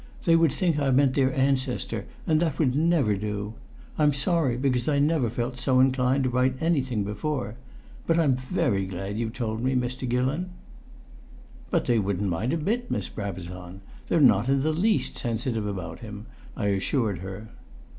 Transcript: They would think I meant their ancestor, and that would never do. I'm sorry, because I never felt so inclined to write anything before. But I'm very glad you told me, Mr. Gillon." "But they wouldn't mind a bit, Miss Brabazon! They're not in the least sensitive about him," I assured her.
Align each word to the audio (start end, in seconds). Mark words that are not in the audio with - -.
They 0.25 0.35
would 0.35 0.51
think 0.51 0.79
I 0.79 0.89
meant 0.89 1.13
their 1.13 1.31
ancestor, 1.37 2.07
and 2.25 2.39
that 2.39 2.57
would 2.57 2.73
never 2.73 3.15
do. 3.15 3.53
I'm 3.99 4.13
sorry, 4.13 4.57
because 4.57 4.89
I 4.89 4.97
never 4.97 5.29
felt 5.29 5.59
so 5.59 5.79
inclined 5.79 6.23
to 6.23 6.31
write 6.31 6.55
anything 6.59 7.03
before. 7.03 7.55
But 8.07 8.17
I'm 8.17 8.35
very 8.35 8.87
glad 8.87 9.19
you 9.19 9.29
told 9.29 9.61
me, 9.61 9.75
Mr. 9.75 10.09
Gillon." 10.09 10.49
"But 11.69 11.85
they 11.85 11.99
wouldn't 11.99 12.31
mind 12.31 12.51
a 12.51 12.57
bit, 12.57 12.89
Miss 12.89 13.09
Brabazon! 13.09 13.81
They're 14.09 14.19
not 14.19 14.49
in 14.49 14.63
the 14.63 14.73
least 14.73 15.19
sensitive 15.19 15.67
about 15.67 15.99
him," 15.99 16.25
I 16.57 16.69
assured 16.69 17.19
her. 17.19 17.49